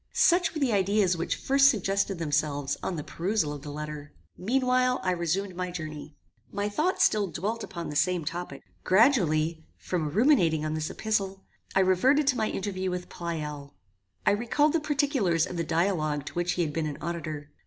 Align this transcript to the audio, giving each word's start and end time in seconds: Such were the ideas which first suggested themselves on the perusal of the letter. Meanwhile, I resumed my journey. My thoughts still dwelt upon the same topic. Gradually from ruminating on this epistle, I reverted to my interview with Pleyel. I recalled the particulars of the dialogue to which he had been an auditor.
Such 0.13 0.55
were 0.55 0.59
the 0.59 0.71
ideas 0.73 1.15
which 1.15 1.35
first 1.35 1.69
suggested 1.69 2.17
themselves 2.17 2.75
on 2.81 2.95
the 2.95 3.03
perusal 3.03 3.53
of 3.53 3.61
the 3.61 3.69
letter. 3.71 4.13
Meanwhile, 4.35 4.99
I 5.03 5.11
resumed 5.11 5.55
my 5.55 5.69
journey. 5.69 6.15
My 6.51 6.69
thoughts 6.69 7.03
still 7.05 7.27
dwelt 7.27 7.63
upon 7.63 7.89
the 7.91 7.95
same 7.95 8.25
topic. 8.25 8.63
Gradually 8.83 9.63
from 9.77 10.09
ruminating 10.09 10.65
on 10.65 10.73
this 10.73 10.89
epistle, 10.89 11.43
I 11.75 11.81
reverted 11.81 12.25
to 12.25 12.35
my 12.35 12.49
interview 12.49 12.89
with 12.89 13.09
Pleyel. 13.09 13.75
I 14.25 14.31
recalled 14.31 14.73
the 14.73 14.79
particulars 14.79 15.45
of 15.45 15.55
the 15.55 15.63
dialogue 15.63 16.25
to 16.25 16.33
which 16.33 16.53
he 16.53 16.63
had 16.63 16.73
been 16.73 16.87
an 16.87 16.97
auditor. 16.99 17.51